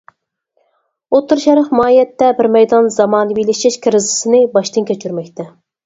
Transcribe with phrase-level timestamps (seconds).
[1.17, 5.53] ئوتتۇرا شەرق ماھىيەتتە بىر مەيدان زامانىۋىلىشىش كىرىزىسىنى باشتىن كەچۈرمەكتە.